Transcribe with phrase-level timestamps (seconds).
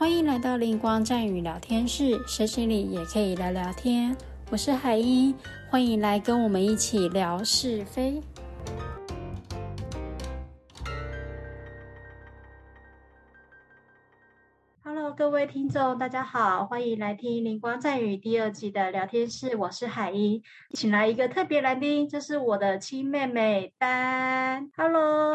[0.00, 4.16] 欢迎来到灵光战语聊天室，学习里也可以聊聊天。
[4.50, 5.34] 我是海英，
[5.70, 8.18] 欢迎来跟我们一起聊是非。
[14.82, 19.54] Hello，各位听众，大家好，欢迎来听灵光战语第二季的聊天室。
[19.54, 24.70] 我是海英，请来一个特别来宾，这是我的亲妹妹丹。
[24.78, 25.34] Hello，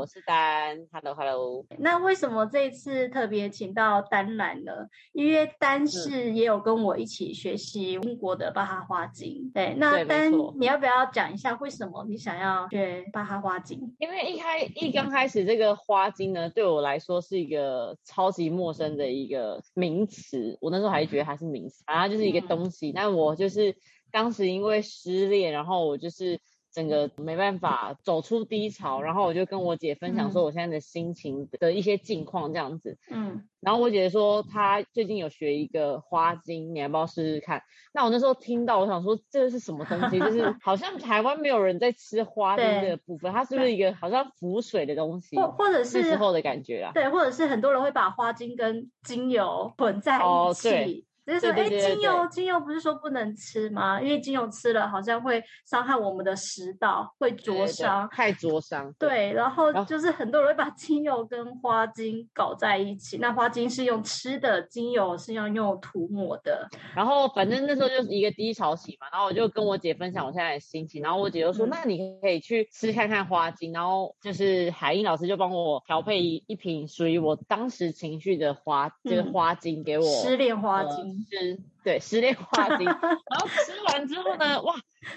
[0.00, 0.78] 我是丹。
[0.90, 1.66] Hello，Hello。
[1.78, 4.72] 那为什么这一次特别请到丹兰呢？
[5.12, 9.50] 因为丹是也有跟我一起学习英国的巴哈花精。
[9.52, 13.94] 对，那丹，你要不要讲一下为什么你想要学巴哈花精？
[13.98, 17.60] 因为一开一刚开始，这个花精呢，对我来说是一个。
[17.60, 22.90] 呃，超级陌生的一个名词，我那时候还觉得它是名词，反正就是一个东西。
[22.90, 23.76] 但我就是
[24.10, 26.40] 当时因为失恋，然后我就是。
[26.72, 32.96] 整个没办法走出低潮，然后我就跟我姐分享说我现在的心情的一些近况这样子。
[33.10, 37.62] 嗯，然后我姐说她最近有学一个花精，你要不要试试看？
[37.92, 40.18] 那我那时候听到，我想说这是什么东西？
[40.20, 45.36] 就是 好像台湾没有人在吃花精这个部分，它是不是一个好像浮水的东西？
[45.36, 46.92] 或或者是时候的感觉啊？
[46.94, 51.04] 对，或者是很多人会把花精跟精油混在一起。
[51.30, 54.00] 就是说，哎，精油精油不是说不能吃吗？
[54.00, 58.92] 因为精油吃了好像会伤害我们的食道，会灼伤，太灼伤。
[58.98, 63.18] 对，然后就是很多人会把精油跟花精搞在一起。
[63.18, 66.68] 那花精是用吃的，精油是要用涂抹的。
[66.94, 80.04] 然后反正那时候就是一个低潮期嘛，然后我就跟我姐分享我现在的心情，然后我姐就说：“那你可以去吃看看花精。”然后就是海英老师就帮我调配一一瓶属于我当时情绪的花，就是花精给我。
[80.04, 81.19] 失恋花精。
[81.24, 84.74] 吃对失恋花精， 然后吃完之后呢，哇，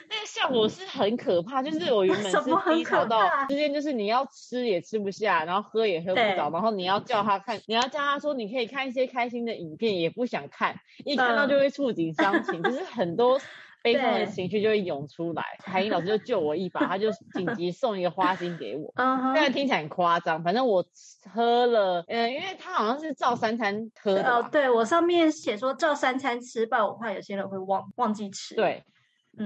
[0.10, 1.62] 那个效果是很可怕。
[1.62, 2.38] 就是我原本是
[2.74, 10.76] 低潮到之间，就是你要吃也吃不下，然后喝也喝不着，然后你要叫他看，你要叫他说你可以看一些开心的影片，也不想看，
[11.06, 13.40] 一看到就会触景伤情，就是很多。
[13.84, 18.92] 悲伤的情绪就会涌出来，海英老师就救我一把，他就紧急送一个花心给我。
[19.36, 20.84] 虽然听起来很夸张，反正我
[21.32, 24.24] 喝了，嗯，因为他好像是照三餐喝的。
[24.24, 28.56] 哦，对我上面写说照三餐吃不然，我怕有些人会忘忘记吃。
[28.56, 28.82] 对。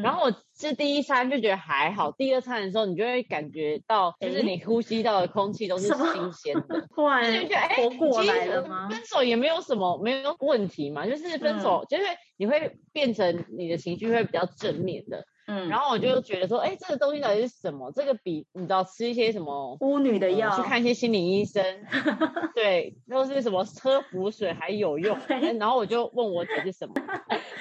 [0.04, 8.90] 然后我吃第一餐就觉得还好，第二餐的时候你就会感觉到，就是你呼吸到的空气都是新鲜的， 突然就觉得哎，过来了吗？
[8.90, 12.04] 分手也没有什么没有问题嘛，就是分手就是
[12.36, 15.26] 你会变成你的情绪会比较正面的。
[15.48, 17.92] 嗯，然后我就觉得说，哎，这个东西到底是什么？
[17.94, 21.64] 这个比你知道吃一些什么巫女的药，去看一些心理医生，
[22.54, 25.18] 对，都是什么喝补水还有用。
[25.58, 26.94] 然后我就问我姐是什么，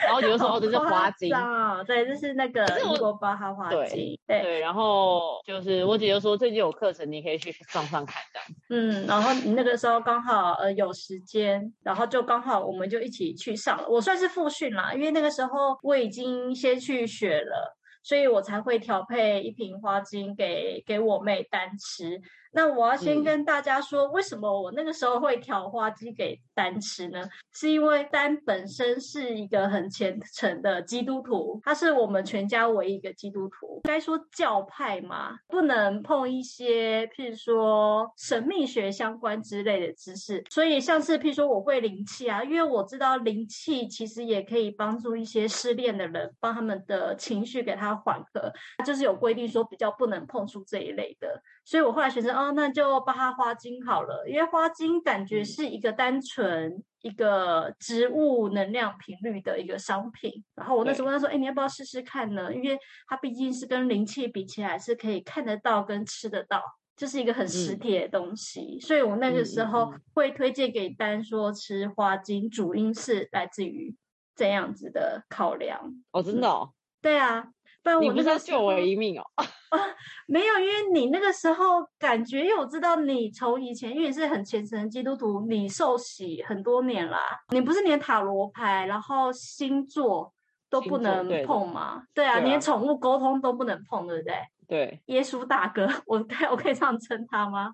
[0.05, 4.19] 然后我就说哦，这是花精啊，对，这是那个英国巴哈花精。
[4.27, 8.41] 对对，然后就是我姐就说最近有课程，你可以去上上看的。
[8.69, 13.89] 嗯，然后你那个时候刚好呃有时间，然后就刚好我们就一起去上了。
[13.89, 17.77] 我算是复训啦，因为那个时候我已经先去学了。
[18.03, 22.21] 所以我才会调配一瓶花精给给我妹单吃。
[22.57, 27.23] 那我要先跟大家说，为什么我那个时候会调花鸡给丹吃呢？
[27.53, 33.83] 是因为丹本身是一个很虔诚的基督徒，他是我们全家唯一一个基督徒。
[33.85, 40.43] 该说教派嘛，不能碰一些譬如说神秘学相关之类的知识。
[40.51, 48.51] 所以像是譬如说我会灵气啊，因为我知道灵气其实也可以帮助一些失恋的人，帮他们的情绪给他缓和。
[48.87, 51.43] 就是有规定说比较不能碰触这一类的。
[51.67, 60.45] 所以我后来选择哦，那就巴哈花精好了，因为花精感觉是一个单纯一个植物能量频率的一个商品。
[60.55, 62.55] 然后我那时候问他说：“哎，你要不要试试看呢？
[62.55, 62.79] 因为
[63.09, 66.63] 它毕竟是跟灵气比起来，是可以看得到跟吃得到，
[66.97, 68.79] 就是一个很实体的东西。
[68.79, 73.93] 所以我那个时候会推荐给丹说吃花精，主因是来自于
[74.37, 75.81] 这样子的考量。
[76.13, 76.47] 哦，真的？
[76.49, 76.71] 哦？
[77.03, 77.49] 对啊。
[78.01, 79.25] 你不是要救我一命哦？
[79.71, 79.79] 啊，
[80.27, 87.21] 没有，因为你那个时候感觉，因为我知道你从以前，因为你是很虔诚的基督徒，你受洗很多年啦，
[87.51, 90.33] 你不是连塔罗牌，然后星座
[90.71, 92.03] 都不能碰吗？
[92.15, 94.35] 对啊，连宠物沟通都不能碰，对不对？
[94.69, 97.73] 对，耶稣大哥，我 可我可以这样称他吗？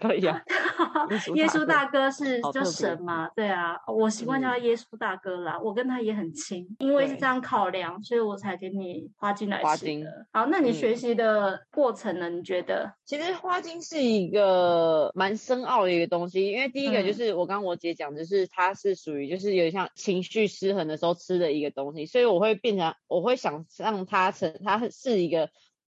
[0.00, 0.42] 可以啊。
[1.34, 3.28] 耶稣大哥是就神嘛？
[3.34, 5.58] 对啊，我习惯叫他耶稣大哥啦。
[5.58, 10.26] 我跟他也很亲，因为是这样考量，所以我才给你花精来吃的。
[10.32, 12.28] 好，那你学习的过程呢？
[12.28, 12.92] 你觉得？
[13.04, 25.48] 其实花精是一个蛮深奥的一个东西，因为第一个就是我刚我姐讲，就是它是属于就是有点像情绪失衡的时候吃的一个东西，所以我会变成我会想让它成它是一个。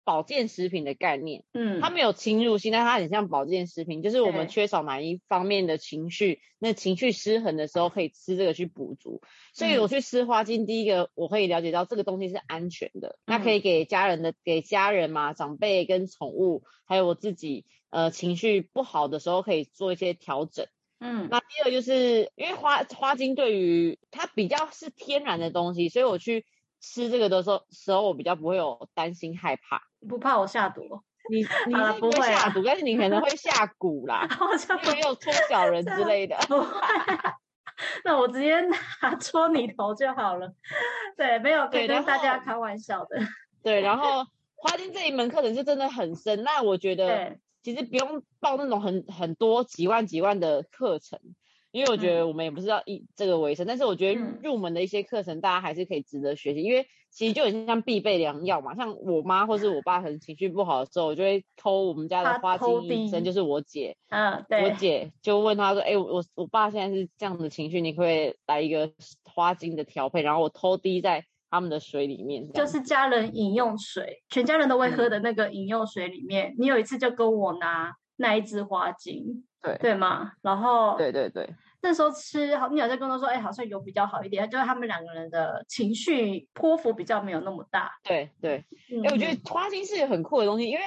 [0.05, 9.23] 保健食品的概念，嗯，它没有侵入性，但它很像保健食品，就是我们缺少哪一方面的情绪，那情绪失衡的时候可以吃这个去补足。
[9.55, 20.67] 所以我去吃花精，第一个我可以了解到这个东西是安全的，那可以给家人的给家人嘛，长辈跟宠物，还有我自己，呃，情绪不好的时候可以做一些调整。
[20.99, 26.47] 嗯，那第二就是因为花花精对于它比较是天然的东西，所以我去
[26.81, 29.83] 吃这个的时候时候，我比较不会有担心害怕。
[30.09, 30.83] 不怕我下毒？
[31.31, 34.27] 你你不不会下毒，但是你可能会 下蛊啦，
[34.85, 36.37] 因为有搓小人之类的。
[38.05, 38.61] 那我直接
[39.01, 40.53] 拿戳你头就好了。
[41.17, 43.19] 对，没有跟大家开玩笑的。
[43.63, 44.25] 对，然后
[44.57, 51.19] 花精这一门课程是真的很深，那我觉得，其实不用报那种很很多几万几万的课程，
[51.71, 58.75] 因为我觉得我们也不是要以这个为生，但是我觉得嗯入门的一些课程，大家还是可以值得学习，因为其实就很像必备良药嘛。
[58.75, 68.91] 像我妈或是我爸可能情绪不好的时候，我就会偷我们家的花偷精医生，就是我姐，嗯，对我对，姐就问他说：“哎、我我我爸现在是这样的情绪，你可不可以来一个
[69.25, 70.23] 花精的调配？
[70.23, 80.33] 然后我偷滴在他们的水里面，就是家人饮用水，全家人都会喝嗯的那个饮用水里面，你有一次就跟我拿那一支花精，对对吗？
[80.41, 81.47] 然后对对对，
[81.83, 87.91] 那时候吃，好，你好像跟我说，哎，好像有比较好一点，就是他们两个人的情绪波幅比较没有那么大。
[88.05, 88.65] 对对。
[88.91, 90.83] 嗯哎、我觉得花精是很酷的东西，因为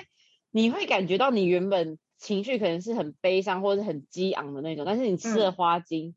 [0.51, 6.15] 你会感觉到你原本情绪可能是很悲伤或者是很激昂的那种，但是你吃了嗯花精，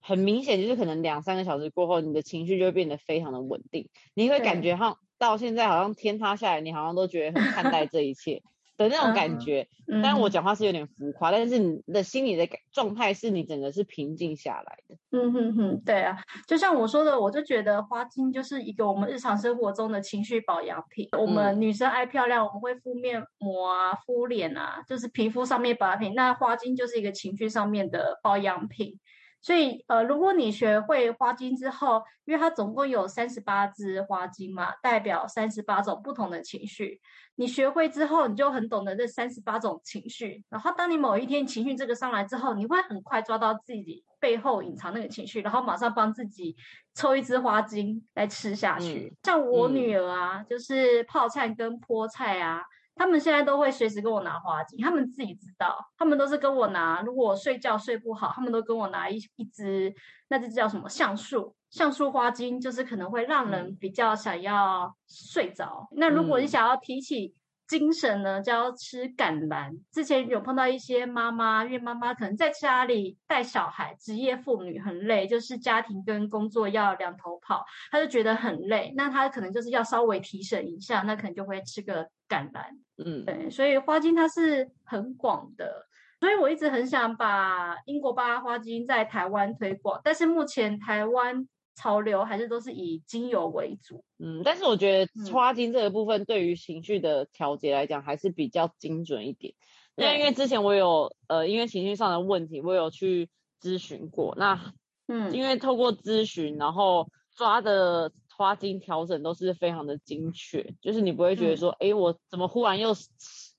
[0.00, 8.42] 很明显就是可能两三个小时过后，你的情绪就会变得非常的稳定，你会感对觉好到现在好像天塌下来，你好像都觉得很看待这一切
[8.76, 9.68] 的那种感嗯觉。
[9.88, 14.96] 嗯当然我讲话是有点浮夸，但是你的心理的感状态是你整个是平静下来的。
[15.12, 16.18] 嗯哼哼，对啊，
[16.48, 21.08] 就像我说的，我就觉得花精就是一个我们日常生活中的情绪保养品。
[21.16, 26.14] 我们女生爱漂亮，我们会敷面膜啊、敷脸啊，就是皮肤上面保养品。
[26.14, 28.98] 那花精就是一个情绪上面的保养品。
[29.46, 37.00] 所以，呃，如果你学会花精之后，因为它总共有三十八支花精嘛，代表三十八种不同的情绪。
[37.36, 40.42] 你学会之后，你就很懂得这三十八种情绪。
[40.48, 46.56] 然后，当你某一天情绪这个上来之后，你会很快抓到自己背后隐藏那个情绪，然后马上帮自己
[46.96, 49.14] 抽一支花精来吃下去。
[49.22, 52.62] 像我女儿啊，就是泡菜跟菠菜啊，
[52.96, 57.02] 他们现在都会随时跟我拿花精，他们自己知道，他们都是跟我拿。
[57.02, 59.94] 如果我睡觉睡不好，他们都跟我拿一一支，
[60.28, 61.54] 那支叫什么橡树。
[61.70, 65.86] 橡树花精就是可能会让人比较想要睡着。
[65.92, 67.34] 那如果你嗯想要提起
[67.66, 69.76] 精神呢，就要吃橄榄。
[69.92, 78.92] 之前有碰到一些妈妈，因为妈妈可能在家里带小孩，职业妇女很累，就是家庭跟工作要两头跑，她就觉得很累。
[78.96, 82.66] 那她可能就是要稍微提神一下，那可能就会吃个橄榄。
[83.04, 85.86] 嗯，对，所以花精它是很广的，
[86.20, 94.02] 所以我一直很想把英国巴花精在台湾推广，但是目前台湾潮流还是都是以精油为主。
[94.18, 99.54] 嗯，但是我觉得嗯花精这个部分对于情绪的调节来讲还是比较精准一点。
[99.94, 103.28] 那因为之前我有呃，因为情绪上的问题，我有去
[103.62, 104.34] 咨询过。
[104.36, 104.74] 那
[105.06, 112.94] 嗯，因为透过咨询，然后抓的花精调整都是非常的精确，就是你不会觉得嗯说，哎、我怎么忽然又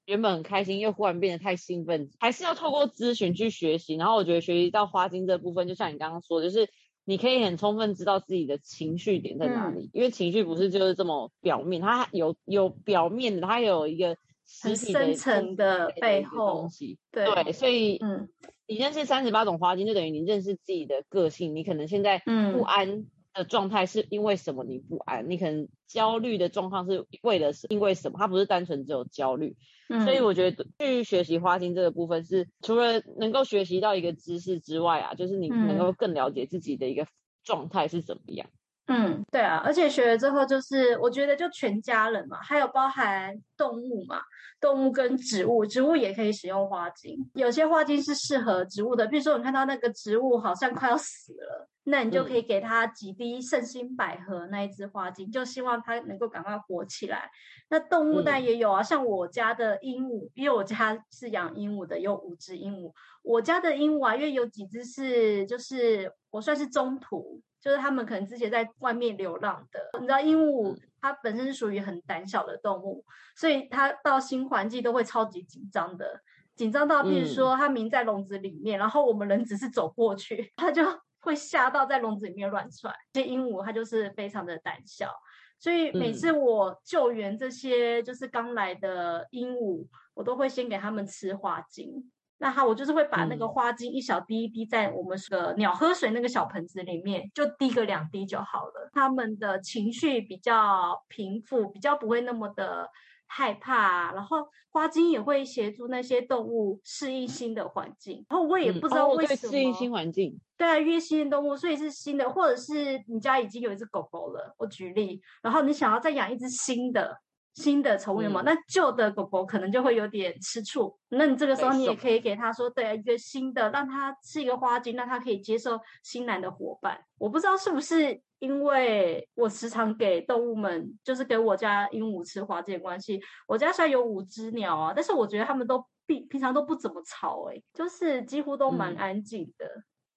[0.06, 3.96] 原本很开心，又忽然变得太兴奋，还是要透过咨询去学习。
[3.96, 6.70] 然后我觉得学习到花精这部分，就像你刚刚说的，就是
[7.10, 16.98] 你可以很充分知道自己的情绪点在哪嗯里，因为情绪不是就是这么表面，它有有表面的，它有一个实体的深层的背后东，西。
[17.10, 18.28] 对对，所以嗯
[18.68, 21.56] 你认识三十八种花精，就等于你认识自己的个性。
[21.56, 23.06] 你可能现在不嗯安
[23.38, 24.63] 的状态是因为什么？
[24.63, 27.67] 你不安，你可能焦虑的状况是为了是？
[27.70, 28.17] 因为什么？
[28.20, 29.56] 它不是单纯只有焦虑。
[29.89, 37.06] 嗯，所以我觉得去学习花精这个部分是除了能够学习到一个知识之外啊，就是你能嗯够更了解自己的一个
[37.44, 38.48] 状态是怎么样。
[38.89, 44.22] 嗯，对啊，而且学了之后，就是我觉得就全家人嘛，还有包含动物嘛，
[44.62, 47.17] 动物跟植物，植物也可以使用花精。
[47.34, 57.29] 有些花精是适合植物的，比如说你看到那个植物好像快要死了，那你就可以给它几滴圣心百合那一支花精，就希望它能够赶快活起来。
[57.70, 62.91] 那动物蛋也有啊，像我家的鹦鹉，因为我家是养鹦鹉的，有五只鹦鹉。
[63.24, 69.79] 我家的鹦鹉啊，因为有几只是就是我算是中途，就是他们可能之前在外面流浪的。
[70.00, 73.06] 你知道鹦鹉它本身是属于很胆小的动物，
[73.38, 76.22] 所以它到新环境都会超级紧张的，
[76.53, 80.84] 紧张到譬如说它明在笼子里面，然后我们人只是走过去，它就
[81.27, 82.93] 会吓到在笼子里面乱窜。
[83.13, 85.12] 这鹦鹉它就是非常的胆小。
[85.60, 92.12] 所以每嗯次我救援这些就是刚来的鹦鹉，我都会先给他们吃花精。
[92.39, 98.89] 那它我就是会把那个嗯花精一小滴一滴在我们的鸟喝水那个小盆子里面，就滴个两滴就好了。
[98.93, 102.88] 它们的情绪比较平复，比较不会那么的
[103.27, 104.12] 害怕。
[104.13, 108.25] 然后花精也会协助那些动物适应新的环境。
[108.29, 117.17] 然后我也嗯不知道为什么，适应新环境，对啊，因为新的动物，所以是新的，或者是你家已经有一只狗狗了，我举例，然后你想要再养一只新的
[117.53, 118.41] 新的宠物有没有？
[118.43, 127.00] 嗯那旧的狗狗可能就会有点吃醋，那你这个时候你也可以给它说，对啊，一个新的，让它是一个花精，让它可以接受新来的伙伴。
[127.17, 139.65] 我不知道是不是因为我时常给动物们，就是给我家鹦鹉吃花精的关系，我家虽然有五只鸟啊，但是我觉得它们都平平常都不怎么吵、欸，就是几乎都蛮嗯安静的。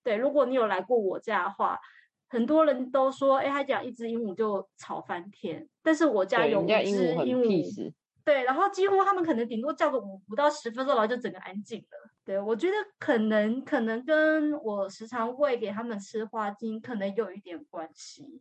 [0.02, 1.78] 对，如果你有来过我家的话，
[2.28, 7.92] 很多人都说，哎，他讲一只鹦鹉就吵翻天，但是我家，有只鹦鹉，
[8.24, 12.00] 对，然后几乎他们可能顶多叫个五五到十分钟，然后就整个安静了。
[12.30, 18.40] 对，我觉得可能可能跟我时常喂给他们吃花精，可能有一点关系。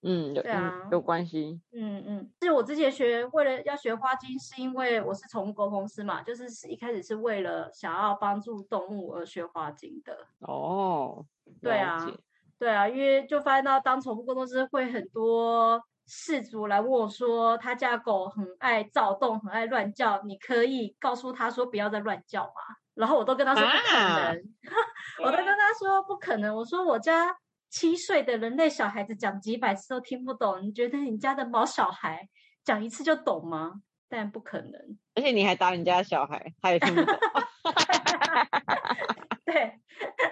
[0.00, 10.16] 嗯，对啊有关系，嗯嗯，是我之前学为了要学花精，是因为我是宠物沟通师嘛，就是是一开始是为了想要帮助动物而学花精的。
[10.38, 11.22] 哦，
[11.60, 12.10] 对啊，
[12.58, 22.76] 对啊，因为就发现到当宠物沟通师会很多事主来问我说，他家狗很爱躁动，很爱乱叫，你可以告诉他说不要再乱叫吗？
[22.94, 24.42] 然后我都跟他说不可啊能，
[25.24, 27.34] 我都跟他说不可能，我说我家
[27.70, 32.28] 七岁的人类小孩子讲几百次都听不懂，你觉得你家的毛小孩
[32.64, 33.80] 讲一次就懂吗？
[34.08, 34.72] 但不可能。
[35.14, 37.16] 而且你还打人家小孩，他也听不懂，
[39.46, 39.80] 对，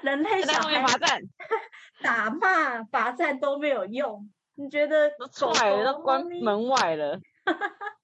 [0.03, 1.23] 人类小孩罚站，
[2.03, 4.31] 打骂罚站都没有用。
[4.57, 7.19] 你觉得都狗踹了，狗都关门外了，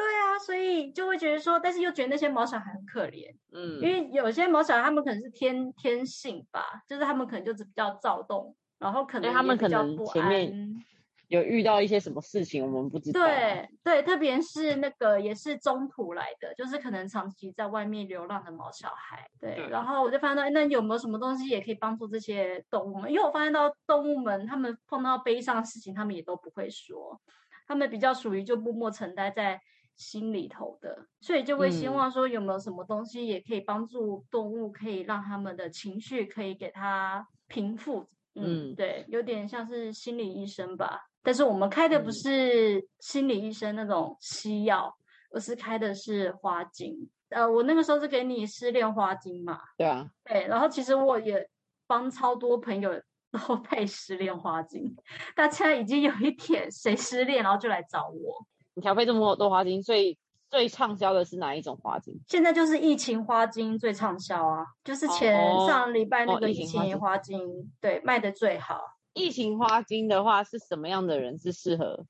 [0.00, 10.12] 对啊，所以就会觉得说，但是又觉得那些毛小孩很可怜，嗯，因为有些毛小孩他们可能是天天性吧，就是他们可能就是比较躁动，然后可能他们可能较不安。
[10.14, 10.84] 前面
[11.28, 19.28] 有遇到一些什么事情，我们不知道啊，对对，特别是那个也是中途来的，就是可能长期在外面流浪的毛小孩。
[19.38, 23.12] 对，对然后我就发现到，诶那有没有什么东西也可以帮助这些动物们？
[23.12, 27.20] 因为我发现到动物们，他们碰到悲伤的事情，他们也都不会说，
[27.68, 29.60] 他们比较属于就默默承担在
[30.00, 38.08] 心里头的，所以就会希嗯望说有没有什么东西也可以帮助动物，可以让他们的情绪可以给它平复。
[38.34, 41.06] 嗯，嗯对，有点像是心理医生吧。
[41.22, 44.96] 但是我们开的不嗯是心理医生那种西药，
[45.32, 47.10] 而是开的是花精。
[47.28, 51.46] 呃，我那个时候是给你失恋花精嘛，对啊，对，然后其实我也
[51.86, 52.90] 帮超多朋友
[53.30, 54.96] 都配失恋花精，
[55.36, 58.46] 大家已经有一点谁失恋，然后就来找我。
[58.80, 60.16] 你调配这么多花精，最
[60.48, 62.18] 最畅销的是哪一种花精？
[62.26, 68.80] 现在就是疫情花精最畅销啊，就是前哦上礼拜那哦个疫疫情花精对，卖的最好。
[69.12, 72.06] 疫情花精的话，是什么样的人是适合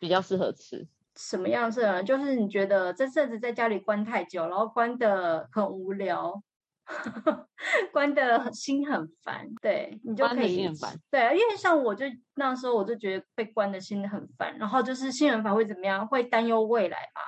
[0.00, 0.88] 比较适合吃？
[1.16, 2.02] 什么样是呢？
[2.02, 6.42] 就是你觉得这阵子在家里关太久，然后关的很无聊，
[7.92, 10.68] 关的心很烦，对你就可以。
[11.10, 16.06] 对，因为像我就那时候我就觉得被关的心很烦，然后就是心很烦会怎么样？
[16.06, 17.20] 会担忧未来嘛。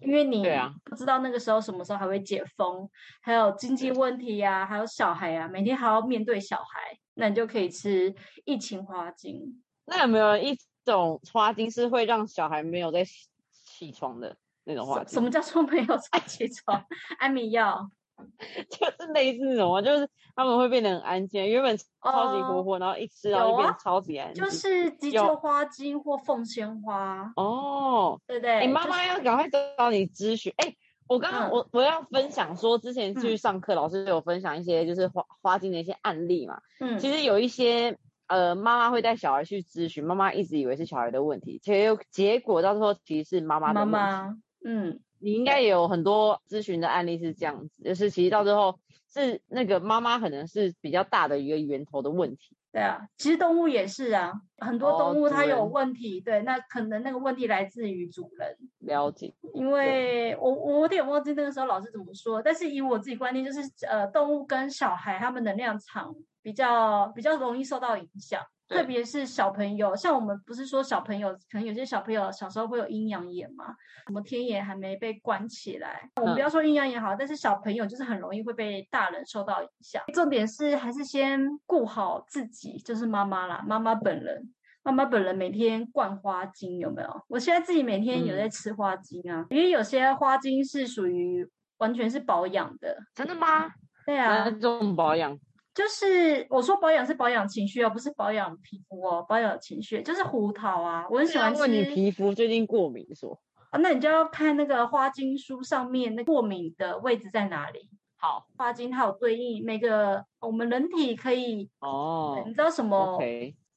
[0.00, 0.44] 因为你
[0.84, 8.12] 不知道那个时候什么时候还会解封，还有经济问题呀、还有小孩啊，每天还要面对小孩，那你就可以吃
[8.44, 9.62] 疫情花精。
[9.84, 15.08] 那有没有一种花精是会让小孩没有在起起床的那种花精？
[15.08, 16.84] 什什么叫做没有在起床？
[17.18, 17.88] 安眠药。
[18.70, 24.44] 就是类似那种啊，就是他们会变得很安静，原本超级活哦泼，然后一吃然后有啊就变超级安静。
[24.44, 28.60] 就是急救花精或凤仙花，哦，对不对？
[28.60, 30.52] 哎、妈妈要赶快找你咨询。
[30.56, 30.74] 哎、
[31.08, 36.60] 我刚刚、嗯我我要分享说，之前去嗯上课，老师有分享一些就是花花精的一些案例嘛。
[36.80, 43.92] 嗯，其实有一些呃妈妈会带小孩去咨询，妈妈一直以为是小孩的问题，结结果到最后其实是妈妈的妈问题。
[43.92, 48.78] 妈，嗯，你应该也有很多咨询的案例是这样子，就是其实到最后
[49.12, 52.56] 是那个妈妈可能是比较大的一个源头的问题。
[52.72, 68.40] 对啊，其实动物也是啊，很多哦动物它有问题，对，那可能那个问题来自于主人，了解，因为我我有点忘记那个时候老师怎么说，但是以我自己观念，就是呃，动物跟小孩他们能量场比较比较容易受到影响。
[68.72, 73.66] 特对别是小朋友，像我们不是说小朋友，可能有些小朋友小时候会有阴阳眼嘛，
[74.06, 80.02] 什么天眼还没被关起来，我们不嗯要说阴阳眼好，但是小朋友就是很容易会被大人受到影响。
[80.14, 84.52] 重点是还是先顾好自己，就是妈妈啦，妈妈本人。
[84.84, 87.24] 妈妈本人每天灌花精有没有？
[87.28, 91.48] 我现在自己每天有在吃花精啊，因为有些花精是属于
[91.78, 92.98] 完全是保养的。
[93.14, 93.70] 真的吗？
[94.04, 95.38] 对啊，这种保养
[95.74, 101.60] 就是我说保养是保养情绪啊，不是保养皮肤哦，保养情绪就是胡桃啊，我很喜欢吃。
[101.60, 107.88] 问你皮肤最近过敏说啊，那你就要看那个花精书上面那过敏的位置在哪里。
[108.16, 113.18] 好，花精它有对应每个我们人体可以哦，你知道什么？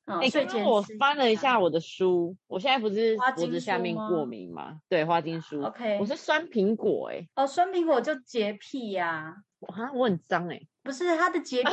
[0.07, 4.79] 嗯，刚刚我翻了一下我的书，我现在不是脖子下面过敏吗？
[4.87, 5.63] 对，花精书。
[5.63, 7.27] OK，我是酸苹果哎。
[7.35, 9.07] 哦，酸苹果就洁癖呀。
[9.07, 9.33] 啊，
[9.93, 10.61] 我很脏哎。
[10.83, 11.71] 不是，他的洁癖，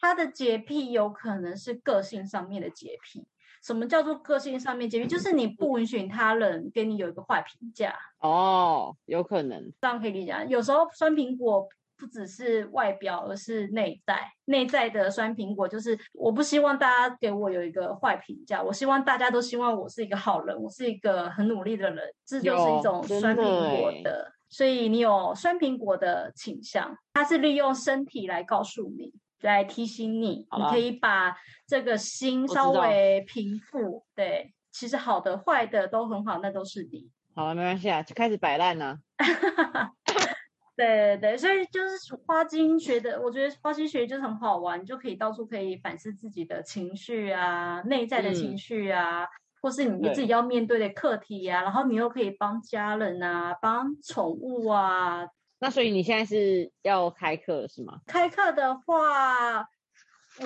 [0.00, 3.26] 他的洁癖有可能是个性上面的洁癖。
[3.62, 5.06] 什么叫做个性上面洁癖？
[5.06, 7.94] 就是你不允许他人给你有一个坏评价。
[8.20, 9.72] 哦，有可能。
[9.80, 10.34] 这样可以理解。
[10.48, 11.68] 有时候酸苹果。
[11.98, 14.20] 不只是外表，而是内在。
[14.44, 24.30] 内在的酸苹果就是，我不希望大家给我有一个坏评价，我希望大家都希望我是一个好人，我是一个很努力的人，这就是一种酸苹果的。
[24.48, 31.36] 所以你有酸苹果的倾向，它是利用身体来告诉你，来提醒你，你可以把
[31.66, 34.04] 这个心稍微平复。
[34.14, 37.10] 对，其实好的、坏的都很好，那都是你。
[37.34, 38.98] 好了，没关系啊，就开始摆烂了。
[40.76, 49.26] 对对对，所以就是花精学的，我觉得花精学就是很好玩，就可以到处可以反思自己的情绪啊，内在的情绪啊，
[49.60, 55.26] 或是你自己要面对的课题啊，然后你又可以帮家人啊，帮宠物啊。
[55.58, 58.00] 那所以你现在是要开课是吗？
[58.06, 59.66] 开课的话，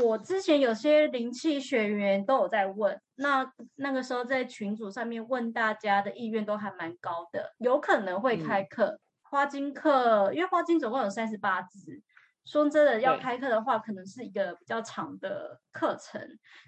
[0.02, 9.00] 我之前有些灵气学员都有在问，那那个时候在群组上面问大家的意愿都还蛮高的，有可能会开课。
[9.22, 12.02] 花精课，因为花精总共有三十八支，
[12.46, 16.20] 说真的，要开课的话，可能是一个比较长的课程，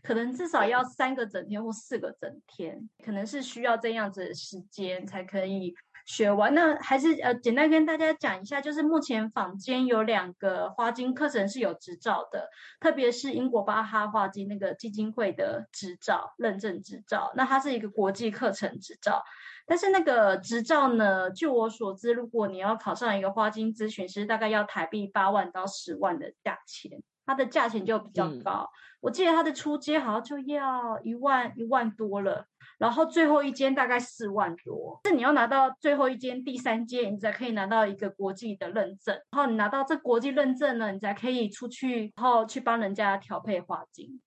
[0.02, 5.74] 可能至少要三个整天或四个整天，可能是需要这样子的时间才可以
[6.06, 6.54] 学完。
[6.54, 19.24] 那还是呃，简单跟大家讲一下，就是目前坊间有两个花精课程是有执照的，特别是英国巴哈花精那个基金会的执照认证执照，那它是一个国际课程执照。
[19.66, 21.30] 但是那个执照呢？
[21.30, 28.68] 据我所知，如果你要考上一个花精咨询师，大概要台币八万到十万的价钱，它的价钱就比较高。
[29.00, 32.46] 我记得它的初阶好像就要一万一万多了，
[32.78, 35.00] 然后最后一间大概四万多。
[35.04, 39.14] 是你要拿到最后一间第三间，你才可以拿到一个国际的认证。
[39.30, 44.20] 然后你拿到这国际认证呢，你才可以出去，然后去帮人家调配花精。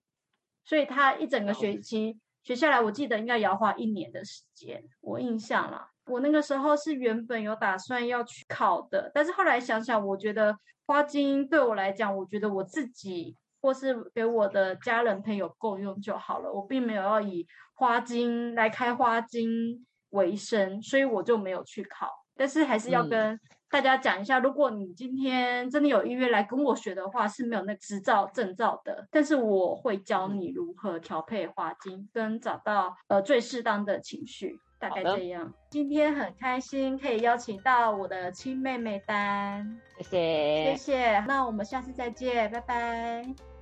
[0.66, 2.18] 所以他一整个学期。
[2.46, 4.82] 学下来，我记得应该也要花一年的时间。
[5.02, 10.56] 我印象啦，我那个时候是原本有打算要去考的，但是后来想想，我觉得
[10.86, 16.54] 花精对我来讲，我觉得我自己或是给我的家人朋友够用就好了。
[16.54, 22.25] 我并没有要以花精来开花精为生，所以我就没有去考。
[22.36, 23.40] 但是还是要跟。
[23.68, 35.52] 大家讲一下，如果你今天真的有意愿来跟我学的话，是没有那执照证照的，但是我会教你如何调配花精，跟找到呃最适当的情绪，大概这样。
[35.70, 41.20] 今天很开心可以邀请到我的亲妹妹丹，谢谢，谢谢。
[41.28, 43.55] 那我们下次再见，拜拜。